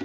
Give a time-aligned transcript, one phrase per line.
[0.00, 0.04] เม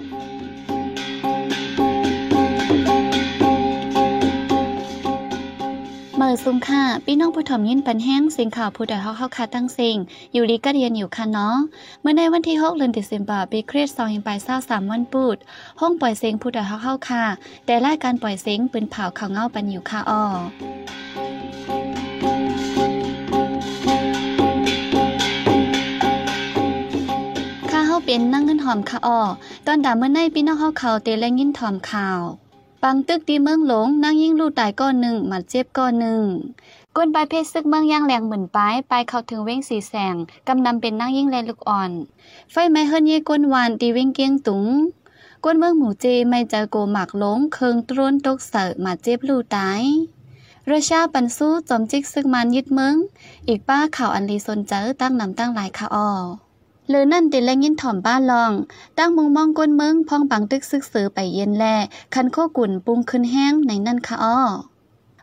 [6.24, 9.96] ื่อซุ่มค่ะพี่น้องผู้ถมยินปันแห้งเสียงข่าวผู้ใดฮอกเข้าคาตั้งเสียง
[10.32, 11.56] อยู่ลีก็เรียนอยู่ค่ะเนาะ
[12.00, 13.96] เมื่อในวันที่6เดือนธันวาคมปีคริสต์
[14.42, 15.36] 2523วันพุธ
[15.80, 17.24] ห้องปล่อยเสียงผู้ใดฮอกเข้าคา
[17.66, 20.22] แต่รายการปล่อยเสียงปืนเผาข่าวเงาปันอยู่ค่ะอ้อ
[28.06, 29.20] เป็นนั่งเงินหอมค่ะอ้อ
[29.66, 32.20] ตอนดาเมื่อในพี่น้องเฮาเขาเตแลยินถอมข่าว
[32.82, 36.22] ปังตึกดีเมืองหลงนั่งยิ่งลู่ตายก้อนหนึ่งมาเจ็บก้อนหนึ่ง
[36.96, 40.14] ก้นปลายเพศซึกเมืองย่างแรงเหมือนปลายปลายเข้าถึงเว้งสีแสง
[40.48, 41.90] กำนำเป็นนั่งยิ่งแรงลูกอ่อน
[42.50, 44.64] ไฟไม้เฮิรนเย่ก้นวานตีเว้งเกียงตุง
[45.44, 49.82] ก้นเมืองหมูเจไม่เจอโกหมักหลงเคิงตรนตกเสอมาเจ็บลู่ตาย
[50.66, 52.94] เรชาปันสู้จอมจิกซึกมันยึดเมือง
[53.48, 56.10] อีกป้าข่าวอันลีสนเจอตั้งนำตั้งหลายค่ะอ้อ
[56.88, 58.52] หรือนั่นติดแลยินถ่อมบ้านลอง
[58.98, 61.64] ตั้งมุงมองก้นเมืองพองปังตึกซึกสือไปเย็นแล
[62.14, 64.38] คันโคกุ่นปรุงขึ้นแห้งในนั่นค่ะอ้อ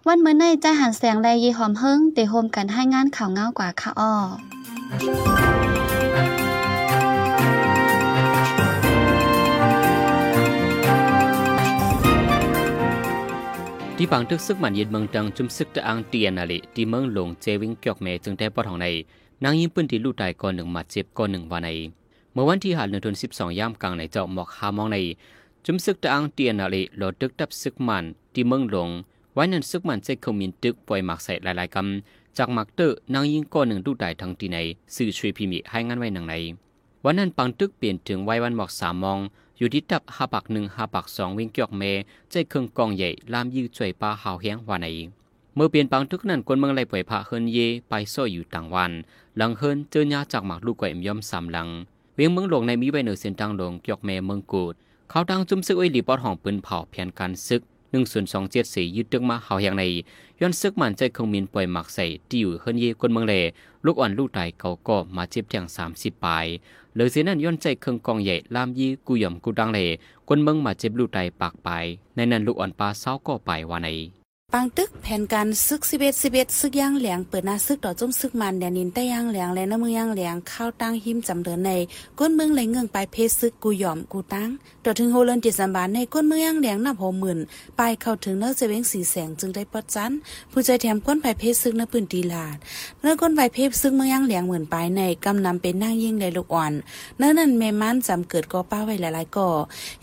[0.08, 4.14] วันเมื่อในใจหันแสงแลยีหอมเฮิงเตโฮมกันให้งานข่าวเงากว่าค่ะอ้อ
[13.98, 18.88] ที่ปังทึกซึกมันเย็นเมืองตังจุมซึกตะอังเตียนนาลิที่เมืองหลวงเจวิงเกียกเมจึงได้ปอดของใน
[19.44, 21.70] นางยิงปืนที่ลู่ตายก่อนหนึ่งมาเจ็บก่อนหนึ่งวันใน
[22.34, 24.98] เมื่อวันที่หาเดือนธันสิบสองย่ามกลางในเจาะหมอกหามองใน
[25.66, 28.90] จุมซึกตะอังเตียนนาลิโหลดตึกดับซึกมันที่เมืองหลง
[29.34, 34.58] ไว้นั้นซึกมันใจเขามินตึกปล่อยหมักใส่หลายๆกำจากหมักเตอร์นางยิงก่อนหนึ่งลู่ตายทั้งที่ใน
[34.96, 36.36] สื่อช่วยพิมิให้งานไว้หนังใน
[37.04, 39.20] วันนั้นปังตึกเปลี่ยนถึงไว้วันหมอกสามมอง
[39.58, 41.84] อยู่ที่ตับห้าปักหนึ่งห้าปักสองวิ่งเกียกเม
[42.30, 44.88] ใจเครื่องกองใหญ่ลามยืดจ่วยปลาหาวแห้งวานใน
[45.56, 47.58] เมื่อเปลี่ยนปังทึกนั้นคนเมืองไล่ปล่อยพระเฮินเย
[47.90, 48.92] ไปซ่อยอยู่ต่างวัน
[49.38, 51.70] หลังเฮินเจอยาจากหมากลูกไก่มย่อมสามหลัง
[52.16, 54.74] เวียงเมืองหลวงในมีไว้เหนือเส้นตังหลวงยกเมเมืองกูด
[55.10, 59.84] เขาตั้งจุ่มซึกไว้หลีปอดห้องปืนเผาแผนการซึกหนึ่งส่วนสองเจ็ดสี่ยึดตึกมาหาวแห้งใน
[60.42, 63.36] ย้อนซึกมันใจคงมินปล่อยหมักใส่ที่อยู่เฮินเยคนเมืองเล
[63.86, 66.46] ลูกอ่อนลูกไตเขาก็มาเจ็บแทงสามสิบปลาย
[66.94, 69.80] เหลือเสียนั้นย้อนใจเครื่องกองใหญ่ลามยีกุย่อมกุดังเล
[70.28, 71.70] คนเมืองมาเจ็บลูกไตปากไป
[72.16, 73.90] ในนั้นลูกอ่อนปลาเศร้าก็ไปว่าใน
[74.56, 81.72] ปังตึกแผนการซึกสิบเอ็ดสิบเอ็ดซึกย่างเหลียงเปิดหน้าซึกต่อจุ้มซึกมันแดนนินใต้ย่างเหลียงและน้ำมือย่างเหลียงเข้าตั้งหิมจำเดินใน
[82.20, 84.50] ก้นเมืองไหลเงืองไปเพศซึกกูยอมกูตั้ง
[84.84, 87.40] ต่อถึงโฮเลินติดสัมบานในก้นเมืองย่างเหลียงนับหกหมื่น
[87.78, 90.12] ไปเข้าถึงเนื้อเจเวงสีแสงจึงได้ปอดจัน
[90.52, 92.58] ผู้ใจแถมก้นไปเพศซึกในปืนตีลาด
[93.02, 96.74] เนื้อก้นไปเพศซึกเมืองย่างเหลียงเหมือนไปในกำนำเป็นนั่งยิ่งในลูกอ่อน
[97.18, 99.50] เนื้อนั่นแม่มันจำเกิดก่อป้าไว้หลายๆก่อ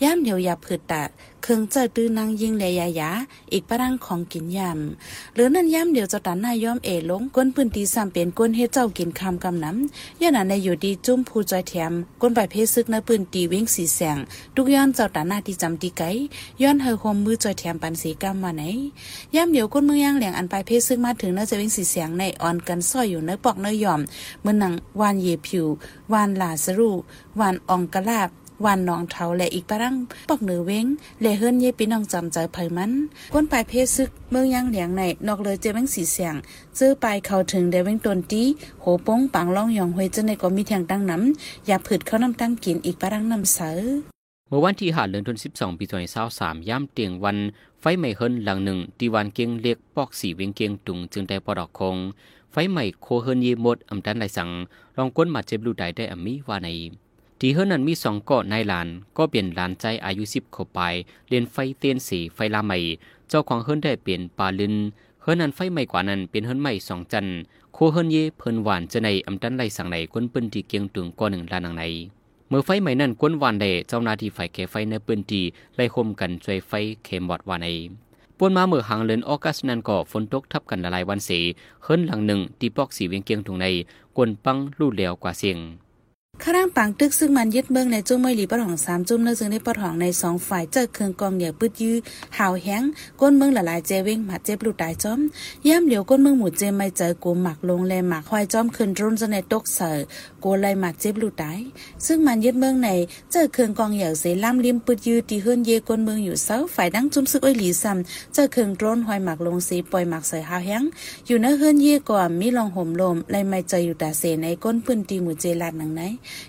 [0.03, 1.11] ย่ามเดียวยาผืดตัด
[1.43, 3.11] เครื่องเจอตื้อนางยิงเลยยายา
[3.53, 14.17] อีกปะรังของกินยำหรือนั่นย่ำเดี๋ยวจะตันนายยอมเอลงก้นพื้นตีซ้ำเป็นก้นเฮ็ดเจ้ากินคำกำน้ำย่านันในอยู่ดีจุ้มผู้จอยแถมก้นใบเพซึกในปืนตีวิ่งสีแสง
[14.55, 16.03] ทุกย้อนเจ้าตันหน้าที่จำตีไก
[16.63, 18.63] ย้อนเฮอคมมือจอยแถมปันสีกำมาไหน
[19.35, 24.01] ย่ำเดี๋ยวก้นมือย่างเหลียงอันไปเพซึกมาถึงนื้อจะวิ่งสีแสงในอ่อนกันซ้อยอยู่เนื้อปอกเนื้อยอม
[24.43, 25.67] เมื่อนังวานเยผิว
[26.13, 26.91] วานลาสรู
[27.41, 28.31] วานอองกะลาบ
[28.67, 29.97] วันน้องเทาและอีกปะรัง
[30.29, 30.87] ปอกเหนือเว้ง
[31.23, 32.93] และเฮิรนเย่ปีน้องจำใจไผมัน
[33.35, 36.35] ก้นปลายเพศซึกเมืองยังเหลียงในนอกเลยเจแมงสีเสียง
[36.77, 38.43] เจอปลายเขาถึงเดเว้งตนตี
[38.81, 43.81] โหป้งปังล่องยองหวยเจในก็มีแทงตั้งน้ำอย่าผืดเข้าน้ำตั้งกินอีกปะรังน้ำเสอ
[44.49, 47.37] เมื่อวันที่หาเดือนธันสิบสองปีสองพันสามย่ำเตียงวัน
[47.81, 51.97] ไฟไหม้เฮินหลังหนึ่งตีวันเกียงเรียกปอกสีเวียงเกียงตุงจึงได้ปอดอกคง
[52.53, 54.49] ไฟไหม้โคเฮินเยหมดอำดันไหลสัง
[54.97, 56.69] ลองก้นมาเจ็บลูได้ได้อำมีว่าใน
[57.43, 60.81] ที่เฮิรนนั้นมีสองเกาะในลาน ก็เปลี่ยนหลานใจอายุสิบเข้าไป
[61.29, 62.79] เรียนไฟเตียนสีไฟลาใหม่
[63.29, 64.75] เจ้าของเฮิรนได้เปลี่ยนปลาลิน
[65.23, 67.27] เฮิรนนั้นไฟใหม่กว่านั้นเป็นเฮิรนใหม่สองจัน
[67.73, 71.85] โคเฮิรนเยเพิ่นหวานจะในอำดันไหลสังในก้นปืนที่เกียงตุงก้อนหนึ่งลานนังใน
[72.49, 75.45] เมื่อไฟใหม่นั้นก้นวานได้เจ้าหน้าที่ฝ่ายแก่ไฟในปืนที่
[75.77, 76.73] ไล่คมกันช่วยไฟ
[77.05, 77.67] เขมบอดวานใน
[78.39, 81.31] ปวนมาเมื่อหางเลินออกัสนันก็ฝนตกทับกันละลายวันเส
[81.85, 83.67] เฮิรนหลังหนึ่งที่ปอกสีเวียงเกียงตุงใน
[84.17, 85.59] กวนปังลู่เหลวกว่าเสียง
[86.45, 91.97] ข้าร่างปังตึกซึ่งมันยึดเมืองในจุ้มไม่หลีปะหองสามจุ้มเนื้อซึ่งได้ปะหองในสองฝ่ายเจอเครื่องกองเหนียวปืดยื้อ
[92.39, 92.83] หาวแห้ง
[93.21, 95.21] ก้นเมืองละลายเจเว้งหมาเจ็บลูตายจอม
[95.67, 99.97] ย่ำเดี๋ยวก้นเมืองหมู่เจไม่เจอกูหมักลงแลหมักควายจอมขึ้นรุนจะในตกเสือ
[100.45, 101.59] กูไลหมักเจ็บลูตาย
[102.07, 102.89] ซึ่งมันยึดเมืองใน
[103.31, 110.83] เจอเครื่องกองเหนียวเสล่ำลิมปืดยื้อตีเฮือนเยก้นเมืองอยู่เสาฝ่ายดังจุ้มซึกอ้อยหลีซ้ำเจอเครื่องโดรนหอยหมักลงสีปล่อยหมักใส่หาวแห้ง
[111.27, 116.03] อยู่เนื้อเฮือนเยก่อนมีลองห่มลมไลไม่เจออยู่แต่เสในก้นปืนตีหมู่เจลาดหนังไหน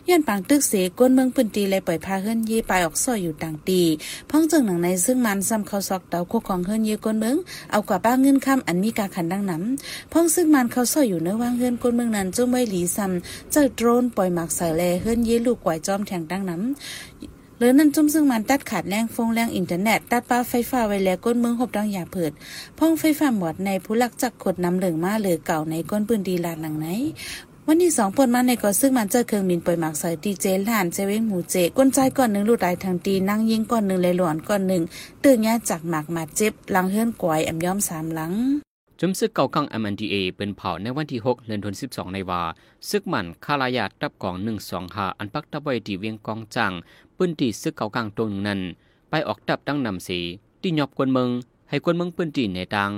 [0.07, 3.81] ย้อนปังตึกเสก้นเมืองปืนตีเลยปล่อยพาเฮือนย่ไปออกซ่อยอยู่ต่างตี
[4.29, 7.35] พ้องจึงหนังในซึ่งมันซ้ำเขาซอกเตาโคของเฮือนย่ก้นเมือง
[7.71, 16.65] เอากว่าป้าเงินคำอันมีกาขันดังน้ำพ้องซึ่งมันเขาซ่อยอยู่เนื้อว่างเฮือนก้นเมืองนั้นจุ้มไว้หลีซ้ำเจ้าโดรนปล่อยหมักใส่แลเฮือนย่ลูกไหวจอมแทงดังน้ำ
[17.59, 22.31] หรือนั่นจุ่มซึ่งมันตัดขาดแรงฟงแรงอินเทอร์เน็ต ตัดป้าไฟฟ้าไว้แล้วก้นเมืองหบดังอย่าเผิด
[22.77, 26.87] พ่องไฟฟ้าหมดในผู้ลักจักขดน้ำเหลืองมาหรือเก่าในก้นปืนดีลานหนังไหน
[27.73, 34.83] วันที่สองปนมาในก่อซึ่งมันเจอเครื่องบินปล่อยหมากใส่ดีเจลานเซเว่นหมูเจก้นใจก่อนหนึ่งลูดายทางตีนั่งยิงก่อนหนึ่งเลยหลวนก่อนหนึ่ง
[35.23, 38.33] ตื่นยาจากหมากมาเจ็บหลังเฮือนกวยแอมย้อมสามหลัง
[38.99, 42.41] จุมซึกเก่ากัง MNDA เป็นเผาในวันที่ 6 เดือนธันวาคมในว่า
[42.89, 44.35] ซึกมันคาลายาตับกอง
[44.77, 46.71] 125อันปักตะไว้ที่เวียงกองจัง
[47.17, 48.59] ปื้นที่ซึกเก่ากังตรงหนึ่งนั้น
[49.09, 50.19] ไปออกตับตั้งนำสี
[50.61, 51.29] ที่ยอบกวนเมือง
[51.69, 52.91] ให้กวนเมืองปื้นที่ในดัง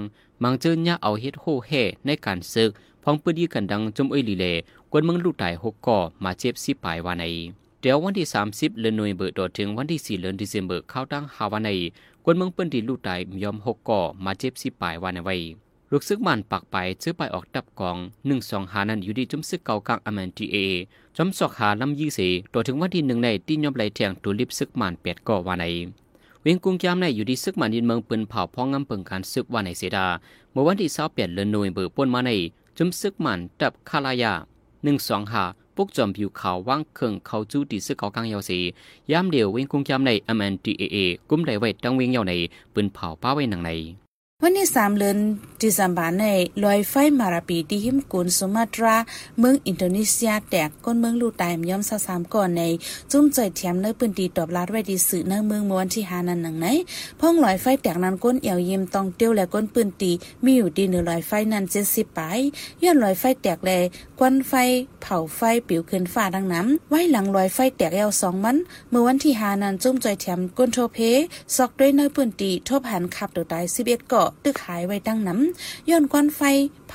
[0.44, 1.72] มังเจอเนี่ยเอาเฮ็ดโฮเฮ
[2.06, 2.72] ในการซึก
[3.04, 4.46] พองปืนดีกันดังจมเอ้ยลีเล
[4.92, 7.26] กวนเมืองลูกตายหกก่อมาเจ็บสิปลายวันใน
[7.82, 11.70] เดี๋ยววันที่ 30เดือนหน่วยเบิดต่อถึงวันที่4เดือนธันวาคมเข้าตั้งฮาวาใน
[12.24, 15.36] กวนเมืองปืนที่ลูกตายยอมหกก่อมาเจ็บสิปลายวันในไว้
[15.92, 17.98] ลูกซึกมันปักไปซื้อไปออกดับกอง
[18.28, 20.56] หนึ่งสองหานั้นอยู่ดีจุมซึกเก่ากลางอเมนทีเอ
[21.18, 25.66] จอมสอกหาลำยี่สีตัวถึงวันที่หนึ่งในที่ยอมไหลแทงตัวลิบซึกมันเปียดก่อวานใน
[26.42, 30.06] เวียงกุงยามในอยู่ดีซึกมันยินเมืองปืนเผาพ้องงำเปิงการซึกวานในเสดา
[30.52, 32.32] เมื่อวันที่เสาเปลี่ยนเลนนวยเบิกป่นมาใน
[32.78, 34.34] จุมซึกมันดับคาลายา
[34.84, 35.44] หนึ่งสองหา
[35.76, 38.60] ปุกจอมผิวขาวว่างเคิงเขาจูดีซึกเก่ากลางยาวสี
[39.12, 40.98] ยามเดียวเวียงกุงยามในอเมนดีเอ
[41.30, 42.34] กุ้มได้ไว้ตั้งเวียงยาวใน
[42.74, 43.72] ปืนเผาป้าไว้หนังใน
[44.46, 45.18] วันที่สามเดือน
[45.62, 46.24] ดิซมบาใน
[46.64, 48.96] ลอยไฟมาราปีที่หิมกุนสุมาตรา
[49.40, 52.64] เมืองอินโดนีเซียแตกก้นเมืองลูตายมย่อมซาสามก่อนใน
[53.12, 56.68] จุ้มใจแถมเนื้อปืนตีตอบรัดไว้ดีสื่อเนื้อเมืองเมื่อวันที่หานันหนังไหน
[57.20, 60.12] พ่องลอยไฟแตกนั้นก้นเอี่ยวยิมตองเตี้ยวและก้นปืนตี
[60.44, 62.40] มีอยู่ดีเหนือลอยไฟนั้นเจ็ดสิบปลาย
[62.84, 63.84] ย้อนลอยไฟแตกแลย
[64.20, 64.54] ควันไฟ
[65.04, 68.58] เผาไฟปิวขึ้นฝ้าดังน้ำไว้หลังลอยไฟแตกเอวสองมัน
[68.90, 70.98] เมื่อวันที่หานันจุ้มใจแถมก้นโทเพ
[71.56, 76.42] ซอกด้วยเนื้อปืนตีทบหันขับตัวตายสิบเอ็ดเกาะตึกหายไว้ดังน้ำย้อนควันไฟ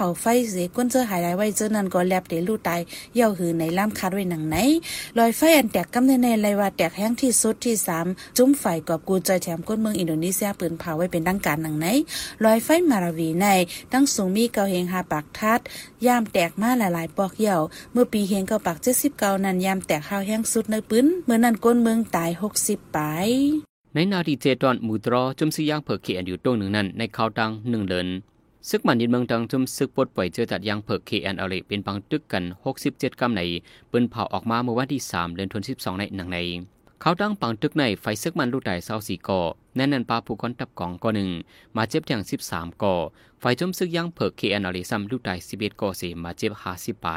[0.01, 2.81] เผาไฟเสก้นเจอหายไว้เจอนันก็แลบเดลูตาย
[3.15, 4.57] เย่าหือในล่ามคัดไว้หนังไหน
[5.19, 8.07] ลอยไฟอันแตกกำเนิดในไรว่าแตกแห้งที่สุดที่สาม
[8.37, 11.87] จุ้มไฟกอบกูใจแถมก้นเมืองอินโดนีเซียปืนเผาไว้เป็นดังการหนังไหน
[12.45, 13.47] ลอยไฟมาราวีใน
[13.93, 15.61] ตั้งสูงมีเกาเฮงหาปากทัด
[16.07, 17.61] ยามแตกมาหลายๆปอกเหี่ยว
[17.93, 22.99] เมื่อปีเฮงเกาปากเจ็ดสิบเกานั้นยามแตกข้าวแห้งสุดในปืนเมื่อนั้นก้นเมืองตายหกสิบไป
[23.95, 28.09] ในนาทีเจตอนมูตรอจุมซียางเผิกเขียนอยู่ตรงหนึ่งนั้นในข่าวดังหนึ่งเดิน
[28.69, 32.45] ซึกมันยินเมืองดังจุมซึกปดปล่อยเจอตัดยางเผิกเคแอนอเลเป็นปังตึกกัน
[32.83, 33.43] 67กำใน
[33.91, 36.39] ปืนเผาออกมาเมื่อวันที่ 3 เดือนธันวาคม12ในหนังใน
[37.01, 39.41] เขาดังปังตึกในไฟซึกมันลูกไดเศร้าสีก่อ
[39.77, 41.31] แน่นนันปลาผู้คนตับกองก่อหนึ่ง
[41.77, 42.21] มาเจ็บแทง
[42.51, 42.95] 13ก่อ
[43.41, 47.09] ไฟจมซึกยางเผิกเคแอนอเลซ้ำลูกได11ก่อเสมาเจ็บ50ไป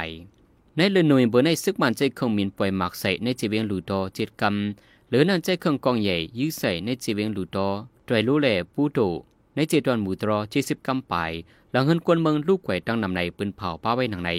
[0.75, 7.67] ในเลือนหน่วยเบอร์ในซึกมันใจเครื่องมินปล่อยหมากใส่ในจีเวียงลูดอเจ็ดกำหรือนั่นใจเครื่องกองใหญ่ยื้อใส่ในจีเวียงลูดอ
[8.07, 8.99] ตรวยรู้แหล่ปูโต
[9.55, 11.31] ในเจดอนหมูตรอเจดสิบกำปาย
[11.71, 14.31] หลังเงินกวนเมืองลูกไข่ตั้งนำในปืนเผาป้าไว้หนังใน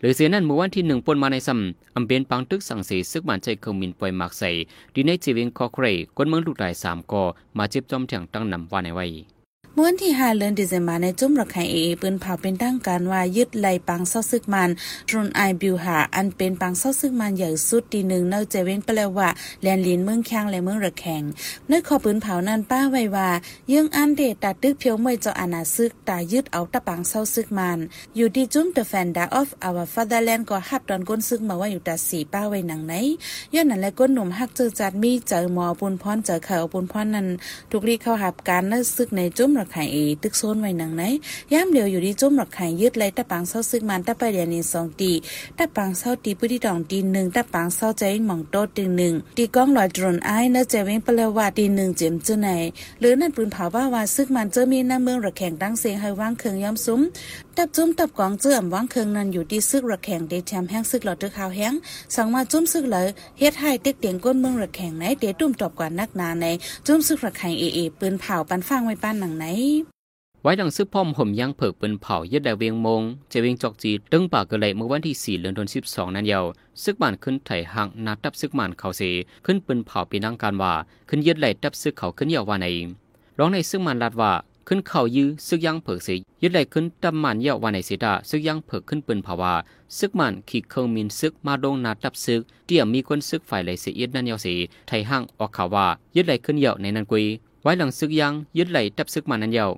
[0.00, 4.50] หรือเสียนั่นเมื่อวันที่หนึ่งปนมาในซ้ำอำเบนปังตึกสังเสซึกมันใจเครื่องมินปล่อยหมากใส่
[4.94, 5.86] ดีในจีเวียงคอเคร
[6.16, 7.22] กวนเมืองลูกหลายสามกอ
[7.58, 9.06] มาเจ็บจอมถียงตั้งนำว่าในไว้
[9.78, 14.70] มื่อวันที่5เดือนเดซมาในจุ่มรักไข่เอปืนเผาเป็นตั้งการว่ายึดไหลปังเศร้าซึกมัน
[15.12, 19.28] รุนไอบิวหาอันเป็นปังเศร้าซึกมันใหญ่สุดตีหนึ่งเนเจเว้งไปลว่า
[19.62, 21.22] แลนลินเมืองแข้งและเมืองระแข่ง
[21.68, 23.28] ในขอปืนเผานั้นป้าไว้ว่า
[23.72, 27.78] ยังอันเดตาตึกเพียวมวยเจ้าอาณาซึกตายึดเอาตะปังเศร้าซึกมัน
[28.16, 32.94] อยู่ที่จุ่ม The Founder of Our Fatherland ก็ฮับดอนก้นซึกมาว่าอยู่ตาสีป้าไว้หนังไหน
[33.54, 37.28] ย้อนนั้นและก้นหนุ่มฮักเจอจัดมีเจอหมอปุนพรเจอเขาปุนพรนั้น
[37.70, 41.02] ทุกรีเข้าหับการเลิซึกในจุ่มรักไข่เอตึกโซนไว้หนังไหน
[41.52, 45.12] ย่ามเดียวอยู่ที่จุ่มหลักไข่ยึดไล่ตะปังเศร้าซึกมันตะไปเดียนินสองตี
[45.58, 52.48] ตะปังเศร้าตีปุ้นที่ดองตีหนึ่งตะปังเศร้าใจหมองโตตีหนึ่งตีก้องลอยดรนไอ้เนื้อใจเว้งเปลว่าตีหนึ่งเจมเจ้าไหน
[53.00, 57.00] หรือนั่นปืนเผาว่าว่าซึกมันเจอมีน้ำเมืองระแข่งตั้งเสียงให้ว่างเคืองย้อมซุ้ม
[57.56, 61.72] ตับจุ้มตับกองเจื่อมว่างเคืองนั้นอยู่ที่ซึกระแข่งเดแชมแห้งซึกหลอดตึกขาวแห้ง
[62.14, 63.06] สั่งมาจุ้มซึกเลย
[63.38, 66.46] เฮ็ดให้เต็กเตียงก้นเมืองระแข่งไหนเดตุ่มตอบกว่านักนาใน
[66.86, 69.46] จุ้มซึกระแข่งเอเอปืนเผาปันฟังไว้ป้านหนังไหน
[70.42, 76.44] ไว้ดังซึกพ่อมห่มยังเผิกปืนเผายึดได้เวียงมงเจเวียงจอกจีตึงปากกระเลยเมื่อวันที่ 4เดือนธันวาคม12นั้นเยาว
[76.82, 79.02] ซึกบ้านขึ้นไถห่างนาตับซึกมันเขาเส
[79.46, 80.72] ขึ้นปืนเผาปีนังการว่า
[81.08, 82.66] ขึ้นยึดไหลตับซึกเขาขึ้นเยาวว่าใน
[83.38, 84.32] ร้องในซึกมันรัดว่า
[84.68, 86.08] ขึ้นเข่ายื้อซึกยังเผิกเส
[86.42, 89.54] ยึดไหลขึ้นตับมันเยาวว่าในเสดาซึกยังเผิกขึ้นปืนเผาว่า
[89.98, 94.48] ซึกมันขีดเคิงมินซึกมาดงนาตับซึกเตี่ยมีคนซึกฝ่ายไหลเสียดนั่นเยาวเส
[94.86, 95.86] ไถห่างออกข่าวว่า
[96.16, 97.26] ยึดไหลขึ้นเยาวในนันกุย
[97.66, 99.70] ไว้หลังซึกยังยึดไหลตับซึกมันนั้นเยาว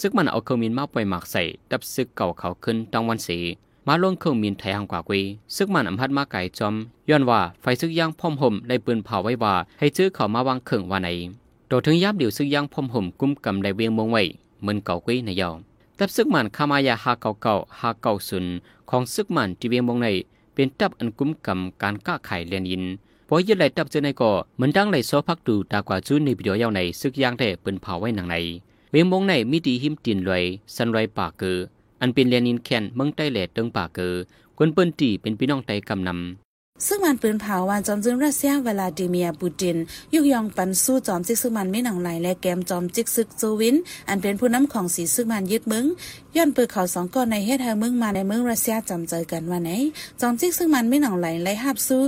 [0.00, 3.38] ซึกมันเอาเครื่องมินมาปล่อยหมากใส่ดับซึกเก่าเขาขึ้นตั้งวันสี
[3.86, 5.22] มาลงเครื่องมินไทยหางกว่ากุย
[5.56, 6.74] ซึกมันอำพัดมาไก่จอม
[7.08, 11.08] ย้อนว่าไฟซึกย่างพอมห่มได้ปืนเผาไว้ว่าให้ซื้อเขามาวางเครื่องว่าไหน
[11.68, 14.22] โดถึงยับเดี่ยวซึกย่างพอมห่มกุ้มกำได้เวียงมงไว้
[14.60, 15.54] เหมือนเก่ากุยในเยาว
[15.98, 18.46] ดับซึกมันขามายาหาเก่าเก่าหาเก่าสุน
[18.90, 20.08] ของซึกมันที่เวียงมงใน
[20.54, 22.84] เป็นดับอันกุ้มกำการก้าไข่เลียนยิน
[23.28, 28.36] พอยึดไหลตับเจอในก็เหมือนดังไหลซอพักดูตากว่าจุนในวิดีโอยาวในซึกย่างแต่เป็นเผาไว้หนังใน
[28.90, 30.44] เวงมงในมีตีหิมตินลอย
[30.76, 31.52] สันลอยป่าเกอ
[32.00, 34.14] อันเป็นเลียนินแคนเมืองใต้แหลเติงป่าเกอ
[34.56, 36.45] กวนเปิ้นตีเป็นพี่น้องไตกำนำ
[36.86, 39.76] ซึ่งมันปืนเผาวันจอมจึงรัสเซียเวลาดิเมียร์ปูติน
[40.14, 43.76] ยุกยองปันสู้จอมจิกซึ่งมันไม่หนังไหลและแกมจอมจิกซึกโซวิน
[44.08, 45.84] อันเป็นผู้นำของสีซึ่งมันยึดมึง
[46.36, 49.70] ย้อนเปิดเขาสองก้อนในเฮ็ดให้มึงมาในเมืองรัสเซียจำเจอกันว่าไหน
[50.20, 52.02] จอมจิกซึ่งมันไม่หนังไหลและฮับสู้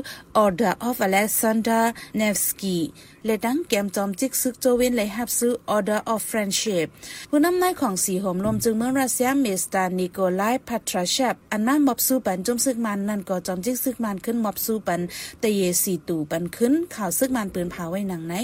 [0.44, 1.82] Order of Alexander
[2.20, 2.78] Nevsky
[3.26, 6.86] และดังแกมจอมจิกซึกโจวินและฮับสู้ Order of Friendship
[7.30, 15.00] ผู้นำนายของสีหอมลมจึงเมืองรัสเซียเมสตานิโกไลพัทราเชฟอันมามอบสู้ปันจมซึกมันนั่นก็จอมจิกซึกมันขึ้นมอบสู้ปัน
[15.42, 18.34] ตะเยสีตูปันขึ้นข่าวซึกมันปืนเผาไว้หนังไหน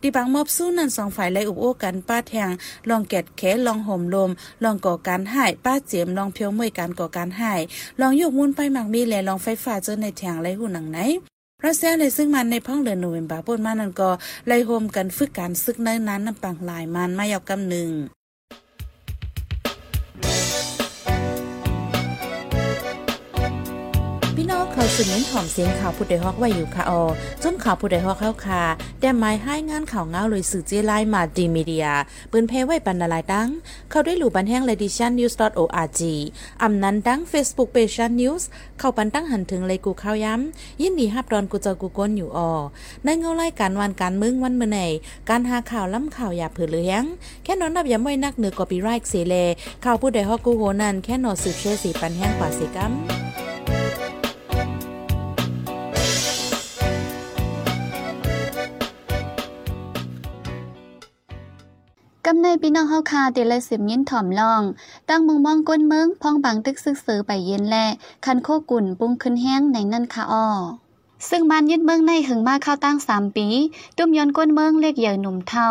[0.00, 2.50] ดีบังมอบสู้นั่นสองฝ่ายไล่อุบโอกันป้าแทง
[2.88, 4.30] ลองแกดแขลองห่มลม
[4.64, 7.60] ลองก่อการหายป้าเจียมลองเพียวมวยการก่อการหาย
[8.00, 11.00] ลองยกมุนไปหมักมีแลลองไฟฟ้าเจอในแทงไล่หูหนังไหน
[11.66, 14.10] รัสเซียเลยซึ่งมันในพ้องเดือนโนเวมบาปนมานันก็
[14.46, 17.90] ไล่โฮมกันฝึกการซึกในนั้นน้ำปังหลายมันมายาวกำหนึ่ง
[24.62, 27.02] องเขาสืบเน้นถ่อมเสียงข่าวผู้ใดฮอกไว้อยู่ค่ะออ
[27.42, 28.62] จมข่าวผู้ใดฮอกเข้าค่ะ
[29.00, 31.86] แต่หมายให้งานข่าวเงาเลยสื่อเจไลมาดีมีเดีย
[32.30, 33.48] ปืนเพไว้ปันนาลายดัง
[33.90, 36.00] เขาได้หลู่บันแห้ง ladishannews.org
[36.62, 38.42] อำนั้นดัง Facebook page Shan News
[38.78, 42.50] เข้าปันตั้งหันถึงเลยกูข้าวย้ำ ยินดีฮับดอนกูเจอกูก้นอยู่ออ
[43.04, 44.80] ในเงาไล่การวันการมึงวันเมื่อไหน
[45.28, 47.04] การหาข่าวล้ำข่าวอย่าเผือเลี้ยง
[47.44, 49.34] แค่นอนนับย้ำไว้นักเหนือกอปีไรค์เสเล
[49.84, 52.94] ข่าวผู้ใดฮอกกูโหนันแค่นอสืบเชื่อสีปันแห้งกว่าสิกัม
[62.26, 64.62] กำในพี่น้องเฮาคาเตเลยสิบยินถ่อมลอง
[65.08, 67.76] ตั้งมองมองก้นเมืองพองบางตึกซึกซือไปเย็นแล
[68.24, 70.46] คันโคกุ่นปุ้งขึ้นแห้งในนั่นค่ะอ้อ
[71.30, 73.46] ซึ่งบ้านยึดเมืองในหึงมาเข้าตั้งสามปี
[73.96, 75.68] ตุ้มยอนก้นเมืองเรียกเหยื่อหนุ่มเท่า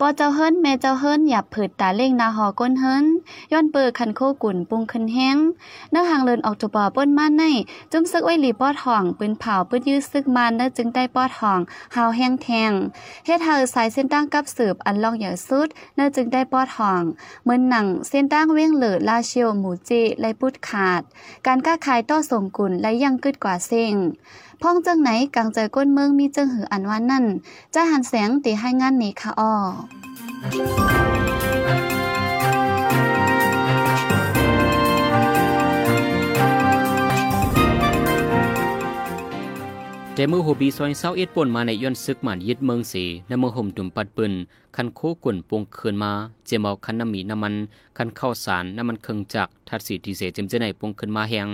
[0.00, 3.04] ปอเจ้าเฮิรนแม่เจ้าเฮิรนหยับผืดตาเล่งนาหอก้นเฮิรน
[3.52, 5.36] ย้อนเปิดคันโคกุ่นปุงขึ้นแห้ง
[5.90, 7.42] เนื้อหางเลินออกจากบ่อป้นมาใน
[7.92, 11.60] จุ่มซึกไว้หลีปอดห่องปืนเผาปืนยื้อซึกมันเนื้อจึงได้ปอดห่อง
[11.94, 12.72] หาวแห้งแทง
[13.26, 17.02] เฮ็ดให้สายเส้นตั้งกับสืบอันลองอย่าสุดเนื่อจึงได้ปอดห่อง
[17.42, 21.02] เหมือนหนังเส้นตั้งเว้งเหลือลาเชียวหมูจีไลปุดขาด
[21.46, 23.94] การก้าขายต่อส่งกุลและยังกึดกว่าเซ็ง
[24.62, 27.24] พ้องจังไหนกลางใจก้นเมืองมีจังหืออันว่านั่น
[27.74, 29.52] จะหันแสงตีให้งานนี้ค่ะอ้อ
[40.14, 44.32] แต่มือโฮบีซอยเศร้าเอ็ดป่นมาในย้อนซึกหมันยึดเมืองสีในเมืองห่มตุ่มปัดปืน
[44.76, 46.12] คันโคกุ่นปงเคืนมา
[46.46, 47.54] เจมเอาคันน้ำมีน้ำมัน
[47.98, 51.48] คันข้าวสารน้ำมันเครื่องจักรทัดสีทีเสเจมเจไหนปงเคืนมาแหง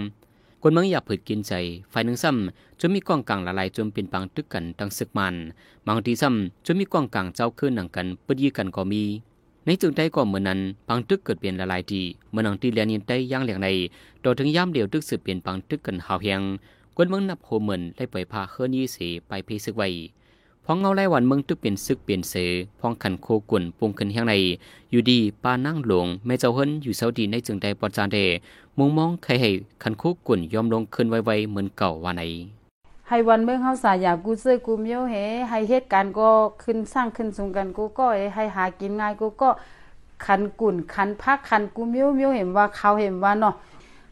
[0.62, 1.52] คนเมืองอยากผืดกินใจ
[1.92, 5.34] ฝ่ายหนึ่งซ้ำจนมีกองกลางละลายจนเป็นปังตึกกันตั้งศึกมัน
[5.86, 9.02] บางทีซ้ำจนมีกองกลางเจ้าขึ้นหนังกันปดยีกันก็มี
[9.64, 13.68] ในจึงได้ก็เหมือนนั้นปังตึกเกิดเปลี่ยนละลายทีเมื่อหนังตีเลียนินได้ย่างเหลียงใน
[14.24, 16.42] ต่อถึงย่ำเดียวตึกสืบเปลี่ยนปังตึกกันหาวแหง
[16.96, 19.88] คนเมืองนับโหเหมือนได้ปล่อยพาเคลื่อนยี่สีไปเพซึกไว้
[20.70, 22.34] พองเงาไล่วันเมืองตึกเป็นซึกเปลี่ยนเส
[22.80, 24.34] พองขันโคกุ่นปุงขึ้นเฮียงใน
[24.90, 28.18] อยู่ดีปานั่งหลงแม่เจ้าเฮิรนอยู่เสาดีในจึงได้ปอดจานเด
[28.78, 29.50] มุงมองใครให้
[29.82, 32.22] ขันโคกุ่นยอมลงขึ้นไวๆเหมือนเก่าว่าไหน
[33.08, 35.14] ให้วันเมืองเฮาสายากูซื้อกูเมียวเฮ
[35.48, 36.28] ให้เหตุการณ์ก็
[36.62, 39.48] ขึ้นสร้างขึ้นสูงกันกูก็ให้หากินง่ายกูก็
[40.24, 43.54] ขันกุ่นขันพักขันกูเมียวเมียวเห็นว่าเขาเห็นว่าเนาะ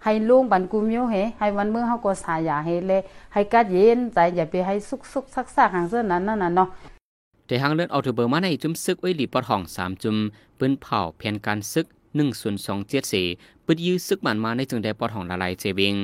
[0.05, 3.01] ให้ลุงบันกูมียวเฮให้วันเมื่อเฮาก็สายาเฮเลย
[3.33, 6.69] ให้กัดเย็นใจอย่าไปให้สุกสุกซักซักหางเส้นนั้นนั่นน่ะเนาะ
[7.47, 10.17] แต่หางเลือดเอาเทอเบอร์มาในจุ่มซึกไว้หลีปอดห้องสามจุ่ม
[10.59, 11.87] ปืนเผาแผนการซึก
[12.17, 13.27] หนึ่งส่วนสองเจ็ดสี่
[13.65, 15.97] ปืนยื้อซึกมันมาในจึงได้ปอดห้องละลายเจเวง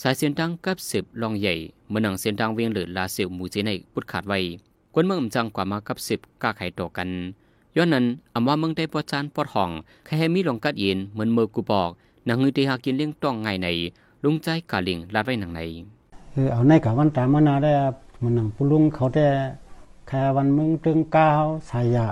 [0.00, 1.54] สายเส้นดังกับสิบลองใหญ่
[1.88, 4.38] เมื่อหนังเส้นดังเวียงเหลือลาเสียวหมูเจในปุดขาดไว้
[4.94, 7.08] กวนเมืองอำจังกว่ามากับสิบกล้าไข่ต่อกัน
[7.76, 8.04] ย้อนนั้น
[8.34, 9.70] อำว่าเมืองได้ปอดจานปอดห้อง
[10.04, 11.90] แค่ให้มีลองกัดเย็นเหมือนเมื่อกูบอก
[12.26, 13.68] นางเงยตีหากินเลี้ยงต้องไงใน
[14.24, 15.60] ลุงใจกาลิงลาดไว้หนังใน
[16.32, 17.72] คือเอาในกับวันตามานาได้
[18.22, 19.26] มันนำปุลุงเขาได้
[20.06, 22.06] แค่วันมึงตึงก้าวสายะ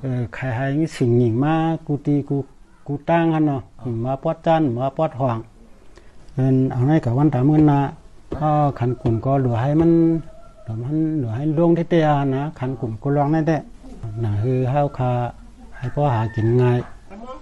[0.00, 0.66] เออใครให้
[0.96, 1.54] สิ่งหญิงมา
[1.86, 2.36] กูตีกู
[2.86, 3.62] กูตั้งกันเนาะ
[4.04, 5.38] มาปอดจันมาปอดห่วง
[6.34, 7.80] เอินเอาในกับวันตามมานา
[8.36, 9.90] ก็ขันกุ่นก็เหลือให้มัน
[10.62, 13.56] เหลือมันเหลือให้ลงที่เตียนะขันกุ่นก็ลองได้แต่
[14.24, 15.12] น่ะคือเฮาวคา
[15.76, 16.78] ให้พ่อหากินง่าย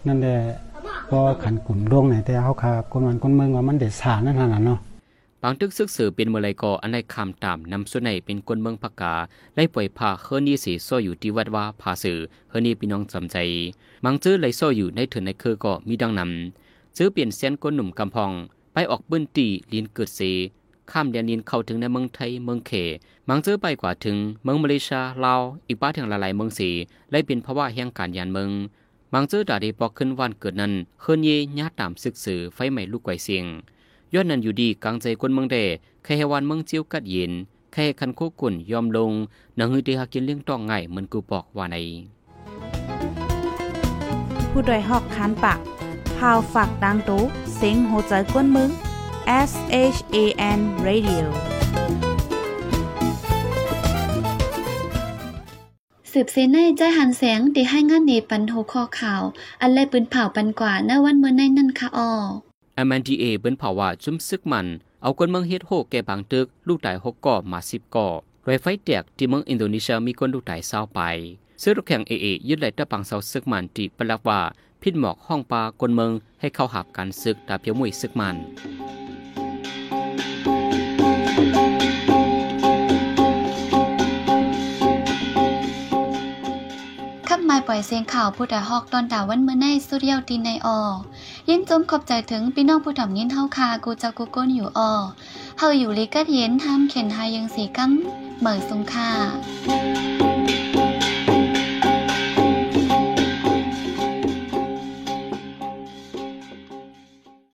[0.06, 0.36] นั่นแหละ
[1.12, 4.78] ก็ขันกุ่นล่วงไหนแต่เฮาคาคนวันคนเมืองว่ามันเด็ดสานั่นน่ะเนาะ
[5.42, 9.14] บางตึกซึกสือเป็นเมื่อไรก็อันใดคำตามนำส่วนในเป็นคนเมืองพักกา
[9.54, 12.18] ไล่ปล่อยพาเฮือนี่สีโซ่อยู่ที่วัดว่าพาสือ
[12.50, 13.36] เฮือนี่พี่น้องจำใจ
[14.04, 18.32] บางจื้อไล่โซ่อยู่ในถึงในคือก็มีดังนำซื้อเปลี่ยนเส้นก้นหนุ่มกำพอง
[18.72, 20.20] ไปออกเบิ้นตีลินเกิดเส
[20.90, 22.72] ข้ามแดนดินเข้าถึงในเมืองไทยเมืองเข
[23.28, 26.70] มังเจอไปกว่าถึงเมืองมาเลเซียลาวอีกป้าถึงหลายๆเมืองสี
[27.10, 28.50] และเป็นภาวะแห่งการยานเมือง
[29.16, 33.44] มังเจอดาดีปอกขึ้นวันเกิดนั้นเฮินเยญาตามศึกสือไฟใหม่ลูกไก่เสียง
[34.14, 35.56] ย้อนนั้นอยู่ดีกลางใจคนเมืองเด
[36.04, 37.32] ใครให้วันเมืองเจียวกัดเย็น
[37.72, 39.12] ใครคันโคกุ่นยอมลง
[39.58, 41.76] นังฮือเดหากินเลี้ยงต้องง่ายเหมือนกูบอกว่าใน
[44.50, 45.58] ผู้ดยหอกคันปาก
[46.16, 47.22] พาวฝากดังตู้
[47.56, 48.70] เซ็งโหใจกวนมึง
[49.50, 49.52] S
[49.94, 50.16] H A
[50.58, 51.53] N Radio
[56.18, 59.22] สืบเสนในใจหันแสงตีให้งานเนปันโทคอข่าว
[59.60, 62.10] อันไลปืนเผาปันกว่าในวันเมื่อในนั่นค่ะออ
[62.86, 64.66] MNDA เอปิ้นเผาว่าจุ่มซึกมัน
[65.02, 68.08] เอาคนเมืองเฮ็ดโฮแก่บางตึก ลูกตายหกก่อมาสิบก่อ
[68.46, 71.00] รอยไฟแตกที่เมืองอินโดนีเซียมีคนลูกตายเศร้าไป
[71.62, 74.40] ซื้อรถแข่งเอเอยึดไหลตะปังเสาซึกมันที่ปลักว่า
[74.82, 78.36] พิษหมอกห้องปลาคนเมืองให้เข้าหับการซึกตาเพียวมวยซึกมัน
[87.66, 90.80] ปล่อยเสียงข่าวผู้แต่ฮอกตอนดาวันเมื่อในสุดเดียวตีในออ
[91.48, 94.90] ยินจมขอบใจถึงพี่น้องผู้ถ่อมยินเฮาคากูจะกูก้นอยู่ออ
[95.58, 97.90] เฮาอยู่ลีกัดเย็นห้ามเข็นหายังสีกั้ง
[98.40, 100.13] เหมยสุงค่า